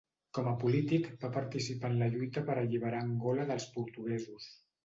[0.35, 4.53] Com a polític, va participar en la lluita per alliberar Angola dels portuguesos.